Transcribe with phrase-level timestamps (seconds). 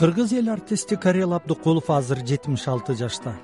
[0.00, 3.34] кыргыз эл артисти карел абдыкулов азыр жетимиш алты жашта.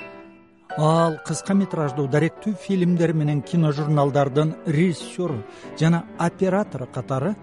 [0.78, 5.42] Ал кыска метраждуу даректүү фильмдер менен киножурналдардын режиссеру
[5.78, 7.34] жана оператору катары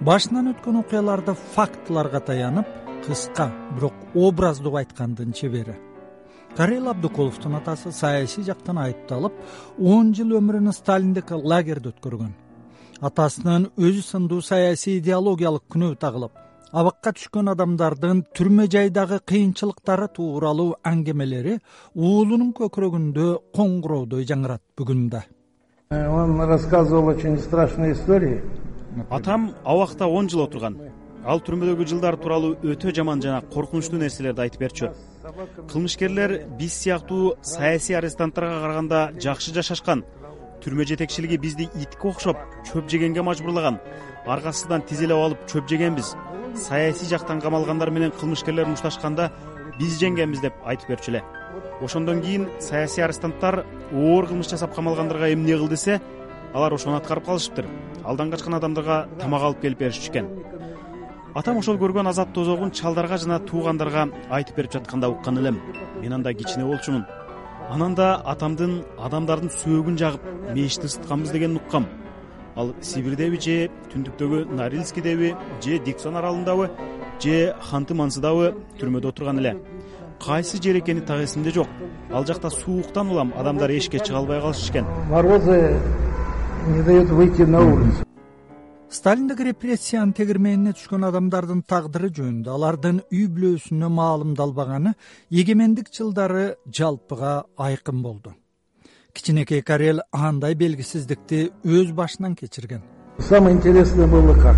[0.00, 2.70] башынан өткөн окуяларды фактыларга таянып
[3.04, 5.76] кыска бирок образдуу айткандын чебери.
[6.56, 9.34] Карел абдыкуловдун атасы саясий жактан айыпталып
[9.78, 12.32] он жыл өмүрүн сталиндик лагерде өткөргөн.
[13.02, 16.40] Атасынын өзү сындуу саясий идеологиялык күнөө тагылып
[16.72, 21.58] абакка түшкөн адамдардын түрмө жайдагы кыйынчылыктары тууралуу аңгемелери
[21.94, 23.26] уулунун көкүрөгүндө
[23.58, 25.24] коңгуроодой жаңырат бүгүн да
[25.90, 28.40] э, он рассказывал очень страшные истории
[29.10, 30.78] атам абакта он жыл отурган.
[31.24, 34.90] Ал түрмөдөгү жылдар тууралуу өтө жаман жана коркунучтуу нерселерди айтып берчү.
[35.70, 40.02] Кылмышкерлер биз сыяктуу саясий арестанттарга караганда жакшы жашашкан.
[40.64, 43.78] Түрмө жетекчилиги бизди итке окшоп чөп жегенге мажбурлаган.
[44.26, 46.16] Аргасыздан тизелеп алып чөп жегенбиз
[46.56, 49.30] саясий жактан камалгандар менен кылмышкерлер мушташканда
[49.78, 51.22] биз жеңгенбиз деп айтып берчү эле
[51.82, 56.00] ошондон кийин саясий арестанттар оор кылмыш жасап камалгандарга эмне кыл десе
[56.54, 57.66] алар ошону аткарып калышыптыр.
[58.04, 60.28] Алдан качкан адамдарга тамак алып келип беришчү экен.
[61.34, 65.60] Атам ошол көргөн азап тозогун чалдарга жана туугандарга айтып берип жатканда уккан элем.
[66.00, 67.06] Мен анда кичине болчумун.
[67.70, 71.86] Анан да атамдын адамдардын сөөгүн жагып мешитти ысытканбыз дегенин уккам
[72.56, 76.70] ал сибирдеби же түндүктөгү норильскийдеби же диксон аралындабы
[77.22, 79.56] же ханты мансыдабы түрмөдө отурган эле.
[80.20, 81.68] Кайсы жер экени так эсимде жок.
[82.12, 85.80] Ал жакта сууктан улам адамдар эшикке чыга албай калышчу экен морозы
[86.68, 88.04] не дают выйти на улицу.
[88.92, 94.92] Сталиндик репрессиянын тегирменине түшкөн адамдардын тагдыры жөнүндө алардын үй бүлөсүнө маалымдалбаганы
[95.30, 98.34] эгемендик жылдары жалпыга айкын болду
[99.14, 102.82] кичинекей карел андай белгисиздикти өз башынан кечирген.
[103.18, 104.56] Самое интересное было как?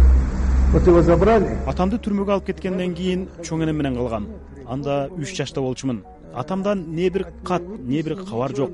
[0.73, 1.57] Вот его забрали.
[1.67, 4.29] Атамды түрмөгө алып кеткенден кийин чоң энем менен калгам.
[4.67, 6.05] Анда үч жашта болчумун.
[6.35, 8.71] Атамдан не бир кат не бир кабар жок.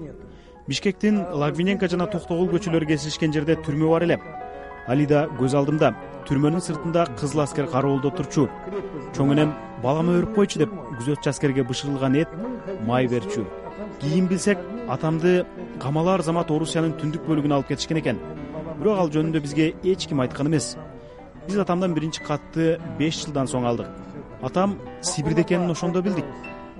[0.68, 4.20] Бишкектин лагвиненко жана токтогул көчөлөрү кесилишкен жерде түрмө бар эле.
[4.86, 5.94] Али да көз алдымда.
[6.28, 8.46] Түрмөнүн сыртында кызыл аскер кароолдо турчу
[9.16, 12.34] чоң энем балама өрүп койчу деп күзөтчү аскерге бышырылган эт
[12.86, 13.46] май берчү
[14.00, 15.44] кийин билсек атамды
[15.80, 18.20] камалаар замат орусиянын түндүк бөлүгүнө алып кетишкен экен.
[18.80, 20.76] Бирок ал жөнүндө бизге эч ким айткан эмес.
[21.46, 23.90] Биз атамдан биринчи катты беш жылдан соң алдык.
[24.42, 26.24] Атам сибирде экенин ошондо билдик.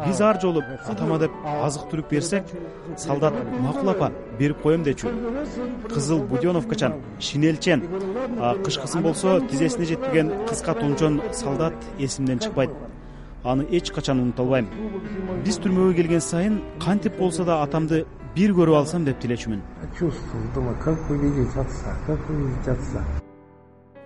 [0.06, 2.46] Биз ар жолу атама деп азык түлүк берсек
[2.96, 5.12] солдат макул апа берип коем дечү
[5.92, 7.82] кызыл буденовкачан шинелчен
[8.64, 12.70] кышкысын болсо тизесине жетпеген кыска тунчон солдат эсимден чыкпайт
[13.44, 14.68] аны эч качан унута албайм
[15.44, 19.62] биз түрмөгө келген сайын кантип болсо да атамды бир көрүп алсам деп тилечүмүн.
[19.98, 23.04] Чувствовал думаю как увидеть отца как увидеть отца.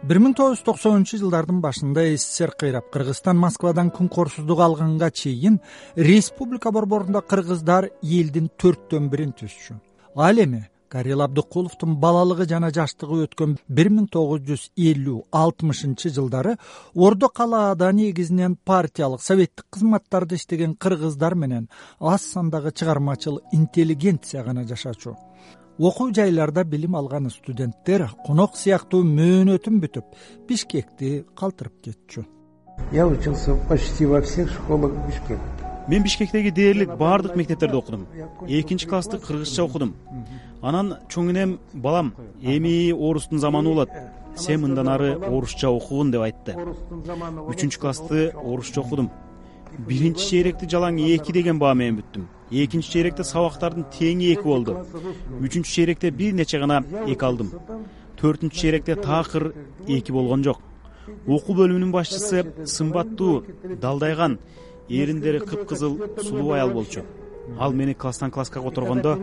[0.04, 5.60] Бир миң тогуз жүз токсонунчу жылдардын башында ссср кыйрап кыргызстан москвадан күн корсуздук алганга чейин
[5.96, 9.78] республика борборунда кыргыздар элдин төрттөн бирин түзчү.
[10.16, 16.56] Ал эми карел абдыкуловдун балалыгы жана жаштыгы өткөн бир миң тогуз жүз элүү алтымышынчы жылдары
[16.94, 21.68] ордо калаада негизинен партиялык советтик кызматтарда иштеген кыргыздар менен
[22.00, 25.16] аз сандагы чыгармачыл интеллигенция гана жашачу.
[25.78, 30.14] Окуу жайларда билим алган студенттер конок сыяктуу мөөнөтүн бүтүп
[30.48, 32.24] бишкекти калтырып кетчү.
[32.92, 38.06] Я учился почти во всех школах бишкека мен бишкектеги дээрлик баардык мектептерде окудум.
[38.46, 39.94] Экинчи классты кыргызча окудум.
[40.62, 43.90] Анан чоң энем балам эми орустун заманы болот
[44.36, 46.54] сен мындан ары орусча окугун деп айтты.
[46.54, 49.10] Үчүнчү классты орусча окудум.
[49.78, 52.28] Биринчи чейректи жалаң эки деген баа менен бүттүм.
[52.50, 54.84] Экинчи чейректе сабактардын теңи эки болду.
[55.40, 57.50] Үчүнчү чейректе бир нече гана эки алдым.
[58.20, 59.52] Төртүнчү чейректе такыр
[59.86, 60.60] эки болгон жок.
[61.26, 63.44] Окуу бөлүмүнүн башчысы сымбаттуу
[63.80, 64.38] далдайган
[64.88, 67.02] эриндери кыпкызыл сулуу аял болчу.
[67.58, 69.18] Ал мени класстан класска которгондо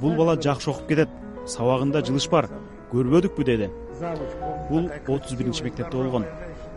[0.00, 1.08] бул бала жакшы окуп кетет
[1.46, 2.48] сабагында жылыш бар
[2.92, 3.70] көрбөдүкпү деди.
[4.70, 6.26] Бул отуз биринчи мектепте болгон.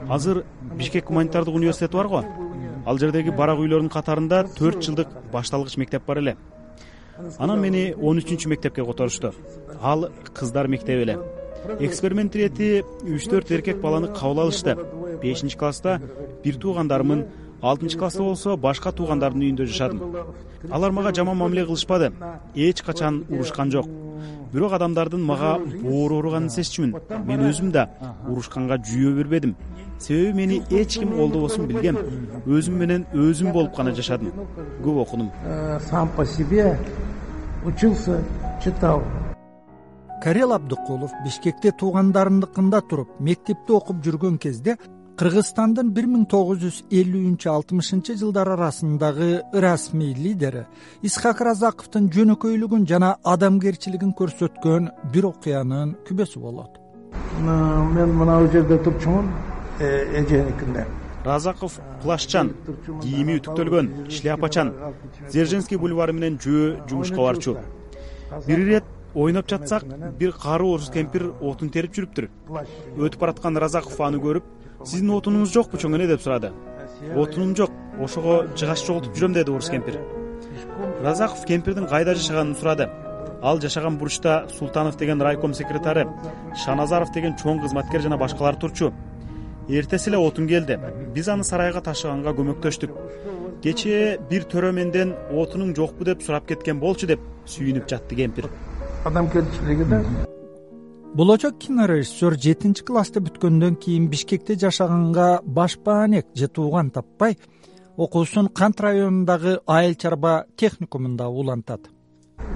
[0.09, 0.43] Азыр
[0.75, 2.23] бишкек гуманитардык университети бар го.
[2.85, 6.37] Ал жердеги барак үйлөрдүн катарында төрт жылдык башталгыч мектеп бар эле.
[7.39, 9.33] Анан мени он үчүнчү мектепке которушту
[9.81, 11.17] ал кыздар мектеби эле.
[11.79, 14.77] Эксперимент ирети үч төрт эркек баланы кабыл алышты.
[15.21, 15.99] Бешинчи класста
[16.43, 17.25] бир туугандарымын
[17.61, 20.01] алтынчы класста болсо башка туугандардын үйүндө жашадым.
[20.71, 22.11] Алар мага жаман мамиле кылышпады.
[22.55, 23.87] Эч качан урушкан жок.
[24.53, 26.95] Бирок адамдардын мага боору ооруганын сезчүмүн.
[27.25, 27.89] Мен өзүм да
[28.27, 29.55] урушканга жүйө бербедим.
[29.99, 31.97] Себеби мени эч ким колдобосун билгем
[32.45, 34.31] өзүм менен өзүм болуп гана жашадым.
[34.83, 35.31] Көп окудум.
[35.43, 36.77] Э, сам по себе
[37.65, 38.23] учился
[38.63, 39.03] читал.
[40.23, 44.77] Карел абдыкулов бишкекте туугандарыныкында туруп мектепте окуп жүргөн кезде
[45.15, 49.29] кыргызстандын бир миң тогуз жүз элүүнчү алтымышынчы жылдар арасындагы
[49.63, 50.65] расмий лидери
[51.07, 56.81] исхак разаковдун жөнөкөйлүгүн жана адамгерчилигин көрсөткөн бир окуянын күбөсү болот.
[57.39, 59.29] Мен мынабу жерде турчумун
[59.79, 60.83] э, эженикинде
[61.23, 62.51] разаков плашчан
[63.01, 64.73] кийими үтүктөлгөн шляпачан
[65.29, 67.55] дзержинский бульвары менен жөө жумушка барчу
[68.47, 69.87] бир ирет ойноп жатсак
[70.19, 72.27] бир кары орус кемпир отун терип жүрүптүр.
[72.99, 74.54] Өтүп бараткан разаков аны көрүп
[74.85, 76.51] сиздин отунуңуз жокпу чоң эне деп сурады.
[77.15, 77.71] Отунум жок
[78.01, 79.99] ошого жыгач чогултуп жүрөм деди орус кемпир.
[81.03, 82.89] Разаков кемпирдин кайда жашаганын сурады.
[83.41, 86.07] Ал жашаган бурчта султанов деген райком секретары
[86.65, 88.93] шаназаров деген чоң кызматкер жана башкалар турчу.
[89.67, 90.79] Эртеси эле отун келди.
[91.13, 92.91] Биз аны сарайга ташыганга көмөктөштүк.
[93.63, 98.51] Кечээ бир төрө менден отунуң жокпу деп сурап кеткен болчу деп сүйүнүп жатты кемпир
[101.15, 107.37] болочок кинорежиссер жетинчи классты бүткөндөн кийин бишкекте жашаганга баш баанек же тууган таппай
[107.95, 111.87] окуусун кант районундагы айыл чарба техникумунда улантат.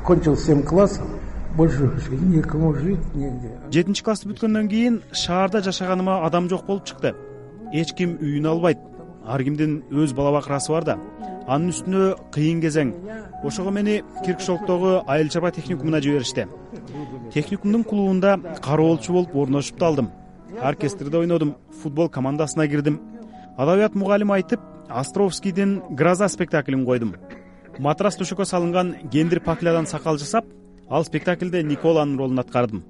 [0.06, 1.08] Кончил семь классов
[1.56, 3.56] больше некому жить негде.
[3.72, 7.16] Жетинчи классты бүткөндөн кийин шаарда жашаганыма адам жок болуп чыкты.
[7.72, 8.80] Эч ким үйүн албайт.
[9.26, 11.00] Ар кимдин өз бала бакырасы бар да
[11.50, 12.02] анын үстүнө
[12.34, 12.94] кыйын кезең.
[13.44, 16.46] Ошого мени киркшолктогу айыл чарба техникумуна жиберишти.
[17.34, 20.12] Техникумдун клубунда кароолчу болуп орношуп да алдым.
[20.62, 23.02] Оркестрде ойнодум футбол командасына кирдим.
[23.58, 27.16] Адабият мугалими айтып островскийдин гроза спектаклин койдум.
[27.80, 30.46] Матрас төшөккө салынган кендир паклядан сакал жасап
[30.90, 32.84] ал спектаклде николанын ролун аткардым.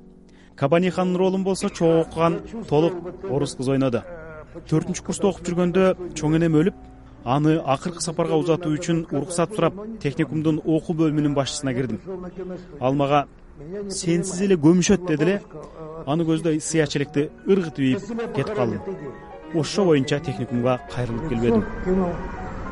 [0.55, 2.93] Кабаниханын ролун болсо чогуу окуган толук
[3.29, 4.03] орус кыз ойноду.
[4.67, 6.88] Төртүнчү курста окуп жүргөндө чоң энем өлүп
[7.35, 11.99] аны акыркы сапарга узатуу үчүн уруксат сурап техникумдун окуу бөлүмүнүн башчысына кирдим.
[12.79, 13.27] Ал мага
[13.89, 15.41] сенсиз эле көмүшөт деди эле
[16.07, 18.81] аны көздөй сыя челекти ыргытып ийип кетип калдым.
[19.53, 21.65] Ошо боюнча техникумга кайрылып келбедим.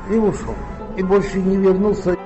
[0.09, 0.55] И ушел
[0.97, 2.17] и больше не вернулся.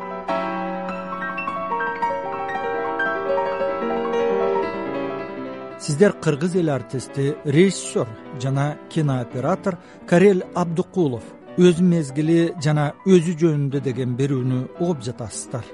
[5.79, 8.07] Сиздер кыргыз эл артисти режиссер
[8.39, 11.23] жана кинооператор карел абдыкулов
[11.59, 15.65] өз мезгили жана өзү жөнүндө деген берүүнү угуп жатасыздар.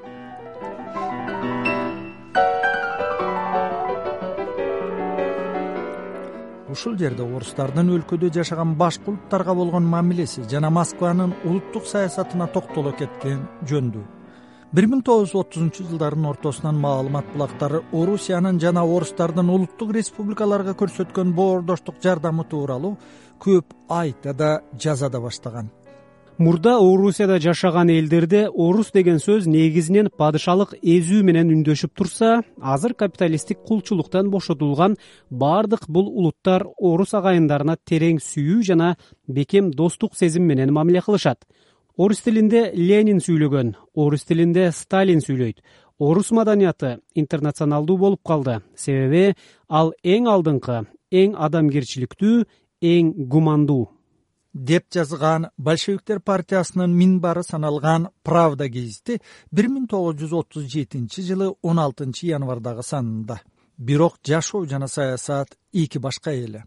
[6.73, 13.45] Ушул жерде орустардын өлкөдө жашаган башка улуттарга болгон мамилеси жана москванын улуттук саясатына токтоло кеткен
[13.69, 14.05] жөндүү
[14.75, 21.31] бир миң тогуз жүз отузунчу жылдардын ортосунан маалымат булактары орусиянын жана орустардын улуттук республикаларга көрсөткөн
[21.37, 22.97] боордоштук жардамы тууралуу
[23.39, 25.69] көп айта да жаза да баштаган.
[26.37, 33.63] Мурда орусияда жашаган элдерде орус деген сөз негизинен падышалык эзүү менен үндөшүп турса азыр капиталисттик
[33.65, 34.99] кулчулуктан бошотулган
[35.31, 38.91] баардык бул улуттар орус агайындарына терең сүйүү жана
[39.27, 41.41] бекем достук сезим менен мамиле кылышат.
[41.97, 45.63] Орус тилинде ленин сүйлөгөн орус тилинде сталин сүйлөйт.
[45.97, 48.61] Орус маданияты интернационалдуу болуп калды.
[48.75, 49.33] Себеби
[49.67, 52.45] ал эң алдыңкы эң адамгерчиликтүү
[52.81, 53.89] эң гумандуу.
[54.53, 59.19] Деп жазган большевиктер партиясынын минбары саналган правда гезити
[59.51, 63.41] бир миң тогуз жүз отуз жетинчи жылы он алтынчы январдагы санында.
[63.77, 66.65] Бирок жашоо жана саясат эки башка эле.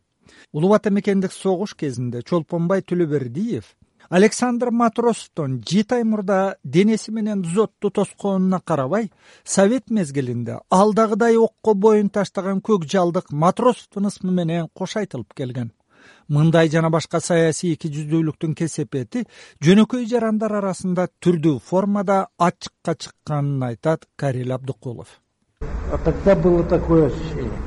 [0.52, 3.74] Улуу ата мекендик согуш кезинде чолпонбай төлөбердиев
[4.08, 9.10] александр матросовдон жети ай мурда денеси менен дзотту тосконуна карабай
[9.44, 15.72] совет мезгилинде ал дагыдай окко боюн таштаган көк жалдык матросовдун ысмы менен кош айтылып келген
[16.30, 19.24] мындай жана башка саясий эки жүздүүлүктүн кесепети
[19.66, 25.08] жөнөкөй жарандар арасында түрдүү формада ачыкка чыкканын айтат карил абдыкулов.
[26.04, 27.58] Тогда было такое ощущение.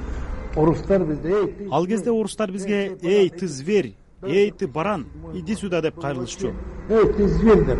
[0.56, 1.36] Орустар бизде
[1.72, 6.54] ал кезде орустар бизге эй ты зверь эй ты баран иди сюда деп кайрылышчу
[6.90, 7.80] эй ты зверь деп.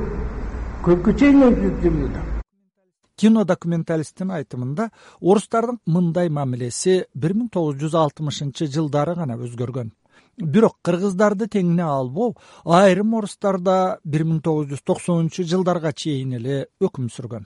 [3.16, 4.90] Кино документалисттин айтымында
[5.22, 9.94] орустардын мындай мамилеси бир миң тогуз жүз алтымышынчы жылдары гана өзгөргөн
[10.38, 12.34] бирок кыргыздарды теңине албоо
[12.66, 17.46] айрым орустарда бир миң тогуз жүз токсонунчу жылдарга чейин эле өкүм сүргөн.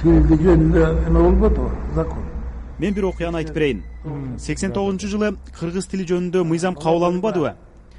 [0.00, 2.24] Тилди жөнүндө эме болбодубу закон
[2.78, 3.82] мен бир окуяны айтып берейин.
[4.38, 7.56] Сексен тогузунчу жылы кыргыз тили жөнүндө мыйзам кабыл алынбадыбы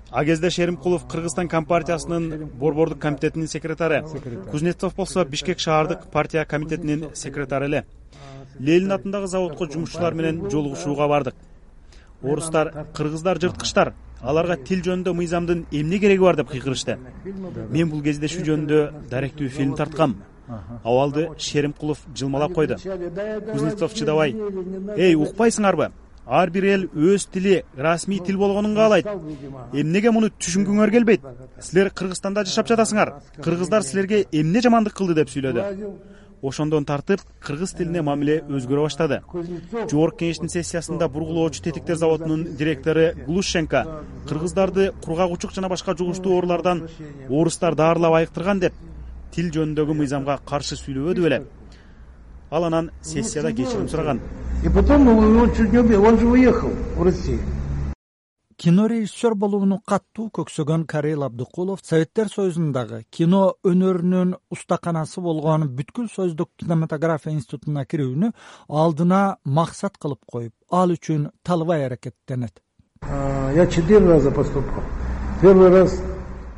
[0.09, 4.05] а кезде шеримкулов кыргызстан компартиясынын борбордук комитетинин секретары
[4.51, 7.85] кузнецов болсо бишкек шаардык партия комитетинин секретары эле.
[8.59, 11.35] Ленин атындагы заводко жумушчулар менен жолугушууга бардык
[12.23, 13.93] орустар кыргыздар жырткычтар.
[14.21, 16.97] Аларга тил жөнүндө мыйзамдын эмне кереги бар деп кыйкырышты.
[17.69, 18.81] Мен бул кездешүү жөнүндө
[19.11, 20.17] даректүү фильм тарткам.
[20.83, 22.77] Абалды шеримкулов жылмалап койду.
[22.77, 24.33] Кузнецов чыдабай
[24.97, 25.91] эй укпайсыңарбы?
[26.25, 29.05] Ар бир эл өз тили расмий тил болгонун каалайт
[29.71, 31.21] эмнеге муну түшүнгүңөр келбейт?
[31.61, 35.15] Силер кыргызстанда жашап жатасыңар кыргыздар силерге эмне жамандык кылды?
[35.15, 35.63] деп сүйлөдү
[36.41, 39.21] ошондон тартып кыргыз тилине мамиле өзгөрө баштады.
[39.89, 43.85] Жогорку кеңештин сессиясында бургулоочу тетиктер заводунун директору глушенко
[44.27, 46.87] кыргыздарды кургак учук жана башка жугуштуу оорулардан
[47.29, 48.73] орустар даарылап айыктырган деп
[49.31, 51.43] тил жөнүндөгү мыйзамга каршы сүйлөбөдү беле
[52.51, 54.21] ал анан сессияда кечирим сураган.
[54.63, 57.39] И потом он же уехал в россию
[58.57, 67.35] кинорежиссер болууну катуу көксөгөн карел абдыкулов советтер союзундагы кино өнөрүнүн устаканасы болгон бүткүл союздук кинематография
[67.35, 68.31] институтуна кирүүнү
[68.67, 72.63] алдына максат кылып коюп ал үчүн талыбай аракеттенет.
[73.53, 74.83] Я четыре раза поступал
[75.41, 76.01] первый раз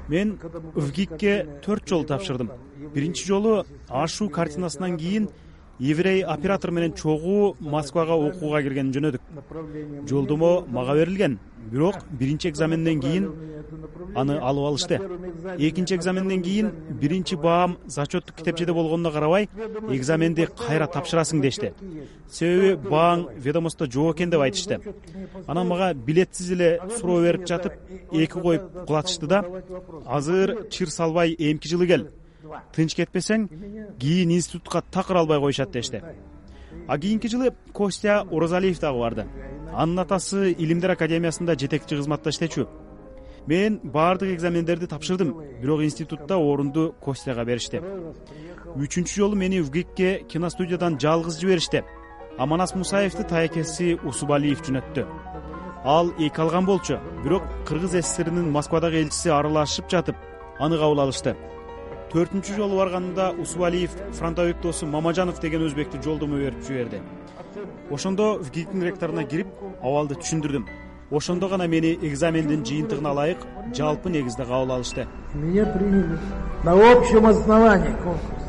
[0.08, 0.40] мен
[0.76, 2.52] вгикке төрт жолу тапшырдым.
[2.94, 5.30] Биринчи жолу ашуу картинасынан кийин
[5.80, 9.22] еврей оператор менен чогуу москвага окууга кирген жөнөдүк.
[10.08, 11.40] Жолдомо мага берилген
[11.72, 13.32] бирок биринчи экзаменден кийин
[14.16, 15.00] аны алып алышты.
[15.58, 19.50] Экинчи экзаменден кийин биринчи баам зачеттук китепчеде болгонуна карабай
[19.90, 21.74] экзаменди кайра тапшырасың дешти.
[22.30, 24.82] Себеби бааң ведомостто жок экен деп айтышты.
[25.48, 27.74] Анан мага билетсиз эле суроо берип жатып
[28.12, 29.46] эки коюп кулатышты да.
[30.06, 32.08] Азыр чыр салбай эмки жылы кел
[32.76, 33.48] тынч кетпесең
[34.00, 36.02] кийин институтка такыр албай коюшат дешти.
[36.88, 39.26] А кийинки жылы костя оразалиев дагы барды.
[39.74, 42.68] Анын атасы илимдер академиясында жетекчи кызматта иштечү.
[43.48, 47.82] Мен баардык экзамендерди тапшырдым бирок институтта орунду костяга беришти.
[48.76, 51.84] Үчүнчү жолу мени вгикке киностудиядан жалгыз жиберишти.
[52.38, 55.08] А манас мусаевди таекеси усубалиев жөнөттү
[55.84, 60.16] ал эки алган болчу бирок кыргыз сссринин москвадагы элчиси аралашып жатып
[60.60, 61.36] аны кабыл алышты
[62.10, 67.02] төртүнчү жолу барганымда усубалиев фронтовик досу мамажанов деген өзбекти жолдомо берип жиберди.
[67.92, 69.48] Ошондо вгиктин ректоруна кирип
[69.82, 70.66] абалды түшүндүрдүм.
[71.12, 73.46] Ошондо гана мени экзамендин жыйынтыгына ылайык
[73.78, 75.08] жалпы негизде кабыл алышты.
[75.34, 76.18] Меня приняли
[76.64, 78.44] на общем основании конкурс.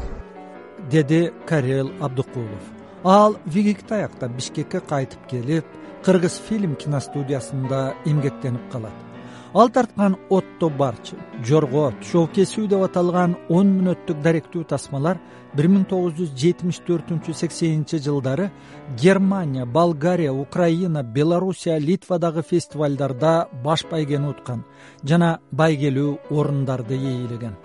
[0.90, 2.64] Деди карел абдыкулов.
[3.04, 5.64] Ал вигикти аяктап бишкекке кайтып келип
[6.04, 9.09] кыргыз фильм киностудиясында эмгектенип калат
[9.54, 11.16] ал тарткан отто барчы
[11.46, 15.18] жорго түшөө кесүү деп аталган он мүнөттүк даректүү тасмалар
[15.56, 18.50] бир миң тогуз жүз жетимиш төртүнчү сексенинчи жылдары
[19.02, 24.64] германия болгария украина белоруссия литвадагы фестивалдарда баш байгени уткан
[25.02, 27.56] жана байгелүү орундарды ээлеген.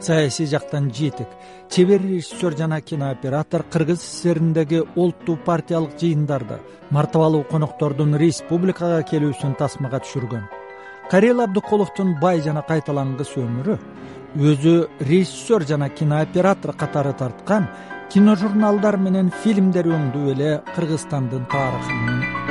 [0.00, 1.28] Саясий жактан жетик
[1.70, 10.65] чебер режиссер жана кинооператор кыргыз ссриндеги олуттуу партиялык жыйындарда мартабалуу коноктордун республикага келүүсүн тасмага түшүргөн
[11.10, 13.76] карел абдыкуловдун бай жана кайталангыс өмүрү
[14.50, 14.74] өзү
[15.10, 17.68] режиссер жана кинооператор катары тарткан
[18.12, 22.45] киножурналдар менен фильмдер өңдүп эле кыргызстандын тарыхынын